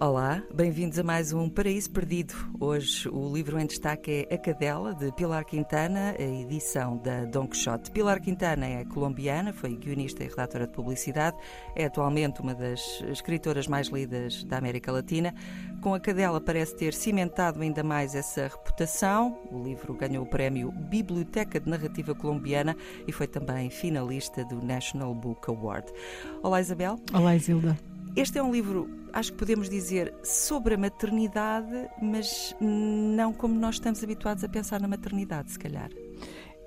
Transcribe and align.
Olá, 0.00 0.40
bem-vindos 0.54 0.96
a 1.00 1.02
mais 1.02 1.32
um 1.32 1.48
Paraíso 1.50 1.90
Perdido. 1.90 2.32
Hoje 2.60 3.08
o 3.08 3.34
livro 3.34 3.58
em 3.58 3.66
destaque 3.66 4.28
é 4.30 4.32
A 4.32 4.38
Cadela, 4.38 4.94
de 4.94 5.10
Pilar 5.10 5.44
Quintana, 5.44 6.14
a 6.16 6.22
edição 6.22 6.98
da 6.98 7.24
Don 7.24 7.48
Quixote. 7.48 7.90
Pilar 7.90 8.20
Quintana 8.20 8.64
é 8.64 8.84
colombiana, 8.84 9.52
foi 9.52 9.74
guionista 9.74 10.22
e 10.22 10.28
redatora 10.28 10.68
de 10.68 10.72
publicidade, 10.72 11.36
é 11.74 11.86
atualmente 11.86 12.40
uma 12.40 12.54
das 12.54 13.02
escritoras 13.08 13.66
mais 13.66 13.88
lidas 13.88 14.44
da 14.44 14.58
América 14.58 14.92
Latina. 14.92 15.34
Com 15.82 15.92
A 15.94 15.98
Cadela 15.98 16.40
parece 16.40 16.76
ter 16.76 16.94
cimentado 16.94 17.60
ainda 17.60 17.82
mais 17.82 18.14
essa 18.14 18.42
reputação. 18.42 19.36
O 19.50 19.64
livro 19.64 19.94
ganhou 19.94 20.22
o 20.22 20.28
prémio 20.28 20.70
Biblioteca 20.70 21.58
de 21.58 21.68
Narrativa 21.68 22.14
Colombiana 22.14 22.76
e 23.04 23.10
foi 23.10 23.26
também 23.26 23.68
finalista 23.68 24.44
do 24.44 24.64
National 24.64 25.12
Book 25.12 25.50
Award. 25.50 25.92
Olá, 26.40 26.60
Isabel. 26.60 27.00
Olá, 27.12 27.34
Isilda. 27.34 27.76
Este 28.18 28.36
é 28.36 28.42
um 28.42 28.50
livro, 28.50 28.90
acho 29.12 29.30
que 29.30 29.38
podemos 29.38 29.68
dizer, 29.68 30.12
sobre 30.24 30.74
a 30.74 30.76
maternidade, 30.76 31.88
mas 32.02 32.52
não 32.60 33.32
como 33.32 33.54
nós 33.54 33.76
estamos 33.76 34.02
habituados 34.02 34.42
a 34.42 34.48
pensar 34.48 34.80
na 34.80 34.88
maternidade, 34.88 35.52
se 35.52 35.58
calhar. 35.58 35.88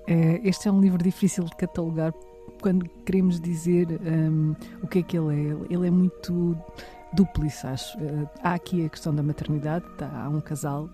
É, 0.08 0.40
este 0.42 0.68
é 0.68 0.72
um 0.72 0.80
livro 0.80 1.04
difícil 1.04 1.44
de 1.44 1.54
catalogar 1.54 2.14
quando 2.62 2.88
queremos 3.04 3.38
dizer 3.38 3.86
um, 4.00 4.54
o 4.82 4.86
que 4.86 5.00
é 5.00 5.02
que 5.02 5.18
ele 5.18 5.50
é. 5.50 5.74
Ele 5.74 5.88
é 5.88 5.90
muito 5.90 6.56
dúplice, 7.12 7.66
acho. 7.66 7.98
Uh, 7.98 8.28
há 8.42 8.54
aqui 8.54 8.84
a 8.84 8.88
questão 8.88 9.14
da 9.14 9.22
maternidade, 9.22 9.84
tá, 9.96 10.10
há 10.12 10.28
um 10.28 10.40
casal, 10.40 10.88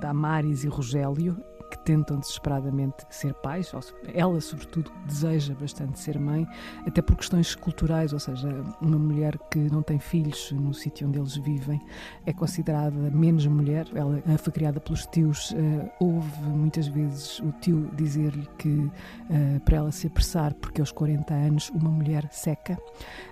Damaris 0.00 0.64
e 0.64 0.68
Rogélio, 0.68 1.36
que 1.74 1.78
tentam 1.78 2.18
desesperadamente 2.18 3.04
ser 3.10 3.34
pais, 3.34 3.72
ela, 4.12 4.40
sobretudo, 4.40 4.90
deseja 5.06 5.54
bastante 5.54 5.98
ser 5.98 6.18
mãe, 6.18 6.46
até 6.86 7.02
por 7.02 7.16
questões 7.16 7.54
culturais, 7.54 8.12
ou 8.12 8.20
seja, 8.20 8.48
uma 8.80 8.98
mulher 8.98 9.36
que 9.50 9.58
não 9.58 9.82
tem 9.82 9.98
filhos 9.98 10.52
no 10.52 10.72
sítio 10.72 11.08
onde 11.08 11.18
eles 11.18 11.36
vivem 11.36 11.80
é 12.26 12.32
considerada 12.32 13.10
menos 13.10 13.46
mulher. 13.46 13.86
Ela 13.94 14.22
foi 14.38 14.52
criada 14.52 14.80
pelos 14.80 15.06
tios, 15.06 15.50
uh, 15.50 15.90
ouve 16.00 16.42
muitas 16.42 16.86
vezes 16.86 17.40
o 17.40 17.52
tio 17.60 17.90
dizer-lhe 17.94 18.48
que 18.58 18.68
uh, 18.68 19.60
para 19.64 19.78
ela 19.78 19.92
se 19.92 20.06
apressar, 20.06 20.54
porque 20.54 20.80
aos 20.80 20.92
40 20.92 21.34
anos 21.34 21.70
uma 21.70 21.90
mulher 21.90 22.28
seca. 22.30 22.78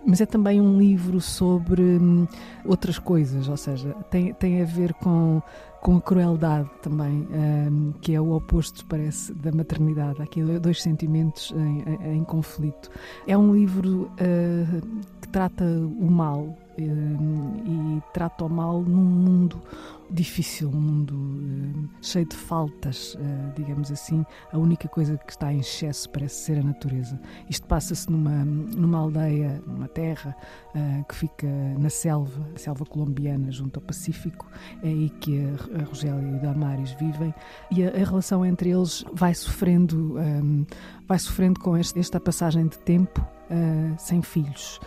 Mas 0.04 0.20
é 0.20 0.26
também 0.26 0.60
um 0.60 0.78
livro 0.78 1.20
sobre 1.20 1.82
hum, 1.82 2.26
outras 2.64 2.98
coisas, 2.98 3.48
ou 3.48 3.56
seja, 3.56 3.94
tem, 4.10 4.32
tem 4.34 4.62
a 4.62 4.64
ver 4.64 4.92
com 4.94 5.42
com 5.82 5.96
a 5.96 6.00
crueldade 6.00 6.70
também, 6.80 7.26
um, 7.32 7.92
que 8.00 8.14
é 8.14 8.20
o 8.20 8.30
oposto, 8.30 8.86
parece, 8.86 9.34
da 9.34 9.50
maternidade. 9.50 10.22
Aqui 10.22 10.40
dois 10.40 10.80
sentimentos 10.80 11.52
em, 11.56 11.82
em, 11.82 12.18
em 12.18 12.24
conflito. 12.24 12.88
É 13.26 13.36
um 13.36 13.52
livro 13.52 14.08
uh, 14.12 15.06
trata 15.32 15.64
o 15.64 16.10
mal, 16.10 16.56
e 16.78 18.02
trata 18.12 18.44
o 18.44 18.48
mal 18.48 18.82
num 18.82 19.02
mundo 19.02 19.60
difícil, 20.10 20.68
um 20.68 20.80
mundo 20.80 21.14
uh, 21.14 21.88
cheio 22.02 22.26
de 22.26 22.36
faltas, 22.36 23.14
uh, 23.14 23.52
digamos 23.56 23.90
assim. 23.90 24.24
A 24.52 24.58
única 24.58 24.86
coisa 24.88 25.16
que 25.16 25.32
está 25.32 25.52
em 25.52 25.60
excesso 25.60 26.08
parece 26.10 26.44
ser 26.44 26.58
a 26.58 26.62
natureza. 26.62 27.18
Isto 27.48 27.66
passa-se 27.66 28.10
numa, 28.10 28.44
numa 28.44 28.98
aldeia, 28.98 29.62
numa 29.66 29.88
terra 29.88 30.36
que 31.08 31.14
fica 31.14 31.46
na 31.78 31.90
selva, 31.90 32.46
a 32.54 32.58
selva 32.58 32.84
colombiana, 32.84 33.50
junto 33.50 33.78
ao 33.78 33.82
Pacífico. 33.82 34.46
É 34.82 34.88
aí 34.88 35.10
que 35.20 35.40
a, 35.78 35.84
Rogélia 35.84 36.28
e 36.28 36.34
a 36.36 36.38
Damaris 36.38 36.92
vivem 36.92 37.34
e 37.70 37.84
a, 37.84 37.88
a, 37.88 38.04
relação 38.04 38.44
entre 38.44 38.70
eles 38.70 39.04
vai 39.12 39.34
sofrendo, 39.34 40.16
vai 41.06 41.18
sofrendo 41.18 41.60
com 41.60 41.76
este, 41.76 41.98
esta 41.98 42.18
passagem 42.20 42.66
de 42.66 42.78
tempo 42.78 43.24
sem 43.98 44.22
filhos. 44.22 44.80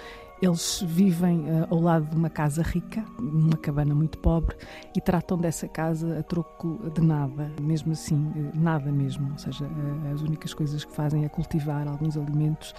Eles 0.46 0.84
vivem 0.86 1.40
uh, 1.40 1.68
ao 1.72 1.80
lado 1.80 2.08
de 2.08 2.16
uma 2.16 2.30
casa 2.30 2.62
rica, 2.62 3.04
numa 3.20 3.58
cabana 3.58 3.96
muito 3.96 4.20
pobre, 4.20 4.56
e 4.96 5.02
tratam 5.02 5.40
dessa 5.40 5.68
casa 5.68 6.20
a 6.20 6.24
troco 6.24 6.80
de 6.94 7.02
nada, 7.02 7.52
mesmo 7.60 7.94
assim, 7.94 8.16
uh, 8.16 8.52
nada 8.54 8.92
mesmo. 8.92 9.32
Ou 9.32 9.38
seja, 9.40 9.66
uh, 9.66 10.14
as 10.14 10.22
únicas 10.22 10.54
coisas 10.54 10.86
que 10.86 10.94
fazem 10.94 11.26
é 11.26 11.30
cultivar 11.30 11.88
alguns 11.88 12.16
alimentos 12.16 12.76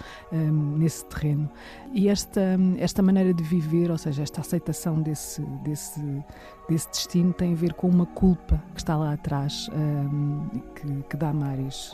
nesse 0.77 1.05
terreno. 1.05 1.49
E 1.93 2.07
esta, 2.07 2.57
esta 2.77 3.01
maneira 3.01 3.33
de 3.33 3.43
viver, 3.43 3.91
ou 3.91 3.97
seja, 3.97 4.23
esta 4.23 4.39
aceitação 4.39 5.01
desse, 5.01 5.41
desse, 5.63 6.01
desse 6.69 6.87
destino, 6.89 7.33
tem 7.33 7.51
a 7.51 7.55
ver 7.55 7.73
com 7.73 7.89
uma 7.89 8.05
culpa 8.05 8.63
que 8.73 8.79
está 8.79 8.95
lá 8.95 9.13
atrás, 9.13 9.69
que, 10.75 11.03
que 11.09 11.17
Damaris 11.17 11.93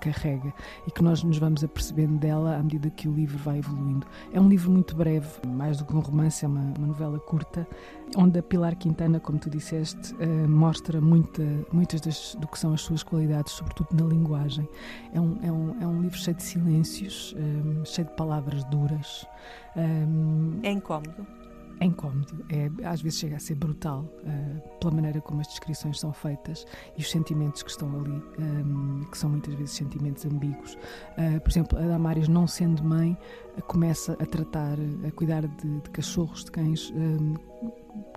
carrega 0.00 0.52
e 0.86 0.90
que 0.90 1.02
nós 1.02 1.22
nos 1.22 1.38
vamos 1.38 1.62
apercebendo 1.62 2.18
dela 2.18 2.56
à 2.56 2.62
medida 2.62 2.90
que 2.90 3.08
o 3.08 3.12
livro 3.12 3.38
vai 3.38 3.58
evoluindo. 3.58 4.06
É 4.32 4.40
um 4.40 4.48
livro 4.48 4.70
muito 4.70 4.96
breve, 5.06 5.28
mais 5.46 5.78
do 5.78 5.84
que 5.84 5.94
um 5.94 6.00
romance, 6.00 6.44
é 6.44 6.48
uma, 6.48 6.74
uma 6.76 6.88
novela 6.88 7.20
curta, 7.20 7.66
onde 8.16 8.40
a 8.40 8.42
Pilar 8.42 8.74
Quintana, 8.74 9.20
como 9.20 9.38
tu 9.38 9.48
disseste, 9.48 10.12
uh, 10.14 10.48
mostra 10.48 11.00
muita, 11.00 11.42
muitas 11.72 12.00
das, 12.00 12.34
do 12.34 12.48
que 12.48 12.58
são 12.58 12.74
as 12.74 12.80
suas 12.80 13.04
qualidades, 13.04 13.52
sobretudo 13.52 13.88
na 13.92 14.04
linguagem. 14.04 14.68
É 15.14 15.20
um, 15.20 15.38
é 15.44 15.52
um, 15.52 15.82
é 15.82 15.86
um 15.86 16.02
livro 16.02 16.18
cheio 16.18 16.36
de 16.36 16.42
silêncios, 16.42 17.36
eh, 17.38 17.84
cheio 17.84 18.08
de 18.08 18.14
palavras 18.14 18.64
duras. 18.64 19.24
Um, 19.76 20.58
é 20.64 20.72
incómodo? 20.72 21.24
É 21.80 21.84
incómodo, 21.84 22.44
é, 22.48 22.70
às 22.86 23.02
vezes 23.02 23.18
chega 23.18 23.36
a 23.36 23.38
ser 23.38 23.54
brutal 23.54 24.04
uh, 24.22 24.78
pela 24.78 24.94
maneira 24.94 25.20
como 25.20 25.40
as 25.40 25.48
descrições 25.48 26.00
são 26.00 26.12
feitas 26.12 26.66
e 26.96 27.02
os 27.02 27.10
sentimentos 27.10 27.62
que 27.62 27.70
estão 27.70 27.88
ali, 28.00 28.22
um, 28.38 29.04
que 29.10 29.18
são 29.18 29.30
muitas 29.30 29.54
vezes 29.54 29.72
sentimentos 29.74 30.24
ambíguos. 30.24 30.74
Uh, 31.18 31.40
por 31.40 31.50
exemplo, 31.50 31.78
a 31.78 31.82
Damaris, 31.82 32.28
não 32.28 32.46
sendo 32.46 32.82
mãe, 32.82 33.16
começa 33.66 34.14
a 34.14 34.26
tratar, 34.26 34.78
a 35.06 35.10
cuidar 35.12 35.46
de, 35.46 35.80
de 35.80 35.90
cachorros, 35.90 36.44
de 36.44 36.50
cães. 36.50 36.90
Um, 36.92 37.34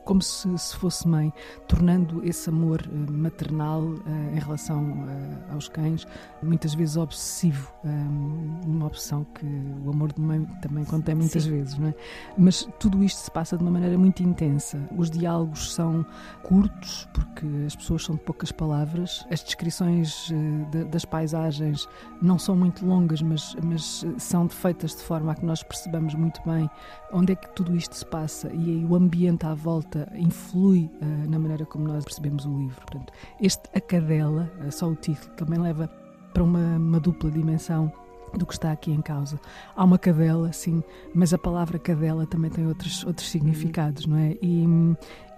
como 0.10 0.24
se, 0.24 0.58
se, 0.58 0.76
fosse 0.76 1.08
mãe, 1.08 1.32
tornando 1.68 2.26
esse 2.26 2.50
amor 2.50 2.82
uh, 2.82 3.12
maternal 3.12 3.84
uh, 3.84 4.02
em 4.36 4.40
relação 4.40 5.04
uh, 5.04 5.54
aos 5.54 5.70
cães 5.70 6.08
muitas 6.42 6.74
vezes 6.74 6.98
obsessivo, 6.98 7.72
uma 8.66 8.88
obsessão 8.88 9.26
que 9.36 9.46
o 9.86 9.92
amor 9.92 10.12
de 10.14 10.22
mãe 10.22 10.46
também 10.62 10.86
contém 10.86 11.14
muitas 11.14 11.44
Sim. 11.44 11.52
vezes, 11.52 11.78
não 11.78 11.90
é? 11.90 11.94
Mas 12.38 12.68
tudo 12.80 13.04
isto 13.04 13.18
se 13.18 13.30
passa 13.30 13.58
de 13.58 13.64
uma 13.64 13.72
maneira 13.72 13.98
muito 13.98 14.24
intensa. 14.24 14.80
Os 14.98 15.12
diálogos 15.12 15.74
são 15.74 16.06
curtos, 16.44 17.08
porque 17.14 17.46
as 17.68 17.76
pessoas 17.76 18.06
são 18.06 18.16
de 18.16 18.22
poucas 18.22 18.52
palavras, 18.54 19.26
as 19.30 19.44
descrições 19.44 20.32
de, 20.72 20.86
das 20.86 21.04
paisagens 21.04 21.88
não 22.22 22.40
são 22.40 22.56
muito 22.56 22.86
longas, 22.86 23.22
mas, 23.22 23.56
mas 23.62 24.06
são 24.18 24.48
feitas 24.48 24.96
de 24.96 25.04
forma 25.04 25.34
a 25.34 25.36
que 25.36 25.46
nós 25.46 25.62
percebamos 25.62 26.16
muito 26.16 26.42
bem 26.46 26.70
onde 27.12 27.34
é 27.34 27.36
que 27.36 27.50
tudo 27.54 27.76
isto 27.76 27.96
se 27.96 28.06
passa 28.06 28.50
e 28.54 28.86
o 28.86 28.96
ambiente 28.96 29.46
à 29.46 29.54
volta 29.54 29.99
influi 30.16 30.90
uh, 31.02 31.30
na 31.30 31.40
maneira 31.40 31.66
como 31.66 31.88
nós 31.88 32.04
percebemos 32.04 32.46
o 32.46 32.58
livro. 32.58 32.82
Portanto, 32.82 33.14
este 33.42 33.70
A 33.74 33.82
Cadela, 33.82 34.52
uh, 34.66 34.72
só 34.72 34.88
o 34.90 34.96
título, 34.96 35.34
também 35.36 35.60
leva 35.60 35.88
para 36.34 36.44
uma, 36.44 36.78
uma 36.78 37.00
dupla 37.00 37.32
dimensão 37.32 37.92
do 38.38 38.46
que 38.46 38.54
está 38.54 38.72
aqui 38.72 38.92
em 38.92 39.02
causa. 39.02 39.40
Há 39.76 39.84
uma 39.84 39.98
cadela, 39.98 40.52
sim, 40.54 40.84
mas 41.14 41.34
a 41.34 41.38
palavra 41.38 41.80
cadela 41.80 42.26
também 42.26 42.52
tem 42.52 42.68
outros, 42.68 43.04
outros 43.04 43.30
significados, 43.30 44.06
não 44.06 44.18
é? 44.18 44.38
E, 44.42 44.66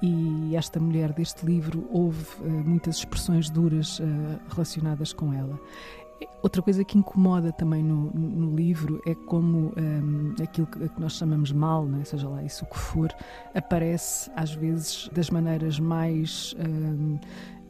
e 0.01 0.55
esta 0.55 0.79
mulher 0.79 1.13
deste 1.13 1.45
livro 1.45 1.88
houve 1.91 2.25
uh, 2.41 2.50
muitas 2.50 2.97
expressões 2.97 3.50
duras 3.50 4.00
uh, 4.00 4.03
relacionadas 4.50 5.13
com 5.13 5.33
ela. 5.33 5.59
Outra 6.41 6.61
coisa 6.61 6.83
que 6.83 6.97
incomoda 6.97 7.51
também 7.51 7.83
no, 7.83 8.11
no 8.11 8.55
livro 8.55 9.01
é 9.05 9.13
como 9.13 9.73
um, 9.77 10.33
aquilo 10.41 10.67
que, 10.67 10.99
nós 10.99 11.13
chamamos 11.13 11.51
mal, 11.51 11.85
né? 11.85 12.03
seja 12.03 12.27
lá 12.27 12.43
isso 12.43 12.65
o 12.65 12.67
que 12.67 12.77
for, 12.77 13.13
aparece 13.53 14.31
às 14.35 14.53
vezes 14.53 15.09
das 15.13 15.29
maneiras 15.29 15.79
mais 15.79 16.56
um, 16.59 17.19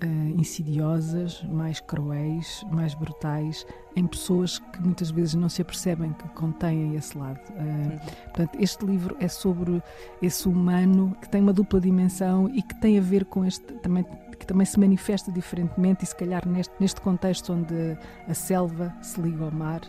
uh, 0.03 0.39
insidiosas, 0.39 1.43
mais 1.43 1.79
cruéis, 1.79 2.65
mais 2.71 2.93
brutais, 2.93 3.65
em 3.95 4.07
pessoas 4.07 4.59
que 4.59 4.81
muitas 4.81 5.11
vezes 5.11 5.35
não 5.35 5.49
se 5.49 5.61
apercebem 5.61 6.13
que 6.13 6.27
contêm 6.29 6.95
esse 6.95 7.17
lado. 7.17 7.39
Uh, 7.51 7.99
portanto, 8.25 8.57
este 8.59 8.85
livro 8.85 9.15
é 9.19 9.27
sobre 9.27 9.81
esse 10.21 10.47
humano 10.47 11.15
que 11.21 11.29
tem 11.29 11.41
uma 11.41 11.53
dupla 11.53 11.79
dimensão 11.79 12.49
e 12.53 12.61
que 12.61 12.75
tem 12.75 12.97
a 12.97 13.01
ver 13.01 13.25
com 13.25 13.45
este 13.45 13.73
também 13.75 14.05
que 14.37 14.47
também 14.47 14.65
se 14.65 14.79
manifesta 14.79 15.31
diferentemente 15.31 16.03
e 16.03 16.07
se 16.07 16.15
calhar 16.15 16.47
neste, 16.47 16.73
neste 16.79 16.99
contexto 16.99 17.53
onde 17.53 17.95
a 18.27 18.33
selva 18.33 18.91
se 18.99 19.21
liga 19.21 19.45
ao 19.45 19.51
mar 19.51 19.81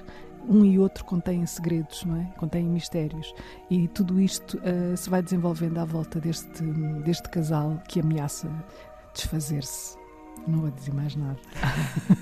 um 0.49 0.65
e 0.65 0.79
outro 0.79 1.05
contêm 1.05 1.47
segredos, 1.47 2.05
não 2.05 2.17
é? 2.17 2.25
Contêm 2.37 2.65
mistérios. 2.65 3.33
E 3.71 3.89
tudo 3.89 4.21
isto 4.21 4.59
uh, 4.59 4.97
se 4.97 5.09
vai 5.09 5.23
desenvolvendo 5.23 5.79
à 5.79 5.85
volta 5.85 6.21
deste, 6.21 6.63
deste 7.05 7.29
casal 7.29 7.81
que 7.89 8.01
ameaça 8.01 8.51
desfazer-se. 9.15 10.02
Não 10.47 10.61
vou 10.61 10.71
dizer 10.71 10.93
mais 10.93 11.15
nada. 11.15 11.39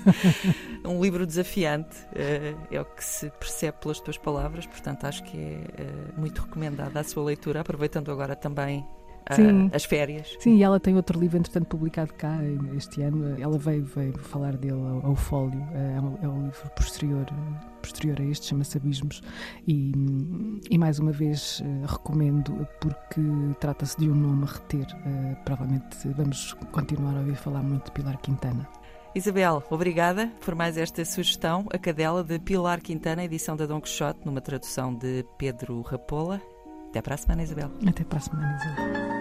um 0.85 1.01
livro 1.01 1.25
desafiante, 1.25 1.97
uh, 2.11 2.67
é 2.69 2.79
o 2.79 2.85
que 2.85 3.03
se 3.03 3.29
percebe 3.31 3.79
pelas 3.79 3.99
tuas 3.99 4.17
palavras, 4.17 4.65
portanto 4.67 5.05
acho 5.05 5.23
que 5.23 5.37
é 5.37 6.13
uh, 6.17 6.19
muito 6.19 6.41
recomendada 6.41 6.99
a 6.99 7.03
sua 7.03 7.23
leitura, 7.23 7.61
aproveitando 7.61 8.11
agora 8.11 8.35
também 8.35 8.85
as 9.73 9.83
férias. 9.83 10.35
Sim, 10.39 10.55
e 10.55 10.63
ela 10.63 10.79
tem 10.79 10.95
outro 10.95 11.19
livro, 11.19 11.37
entretanto, 11.37 11.67
publicado 11.67 12.13
cá 12.13 12.39
este 12.75 13.01
ano. 13.01 13.39
Ela 13.39 13.57
veio, 13.57 13.85
veio 13.85 14.17
falar 14.17 14.57
dele 14.57 14.79
ao, 14.81 15.07
ao 15.07 15.15
Fólio. 15.15 15.61
É 15.73 15.99
um, 16.01 16.17
é 16.21 16.27
um 16.27 16.45
livro 16.45 16.69
posterior, 16.75 17.25
posterior 17.81 18.19
a 18.19 18.23
este, 18.23 18.47
chama-se 18.47 18.77
Abismos. 18.77 19.21
E, 19.67 19.91
e, 20.69 20.77
mais 20.77 20.99
uma 20.99 21.11
vez 21.11 21.63
recomendo, 21.87 22.67
porque 22.79 23.21
trata-se 23.59 23.97
de 23.97 24.09
um 24.09 24.15
nome 24.15 24.43
a 24.43 24.47
reter. 24.47 24.87
provavelmente 25.45 26.07
vamos 26.09 26.53
continuar 26.71 27.15
a 27.15 27.19
ouvir 27.19 27.35
falar 27.35 27.63
muito 27.63 27.85
de 27.85 27.91
Pilar 27.91 28.17
Quintana. 28.17 28.67
Isabel, 29.13 29.61
obrigada 29.69 30.31
por 30.39 30.55
mais 30.55 30.77
esta 30.77 31.03
sugestão. 31.03 31.67
A 31.73 31.77
cadela 31.77 32.23
de 32.23 32.39
Pilar 32.39 32.79
Quintana, 32.79 33.25
edição 33.25 33.57
da 33.57 33.65
Dom 33.65 33.81
Quixote, 33.81 34.25
numa 34.25 34.39
tradução 34.39 34.95
de 34.95 35.25
Pedro 35.37 35.81
Rapola. 35.81 36.41
Até 36.93 37.13
a 37.13 37.17
semana, 37.17 37.41
Isabel. 37.41 37.71
Até 37.87 38.03
a 38.17 38.19
semana, 38.19 38.57
Isabel. 38.57 39.20